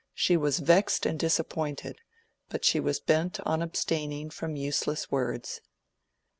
[0.15, 2.01] She was vexed and disappointed,
[2.49, 5.61] but she was bent on abstaining from useless words.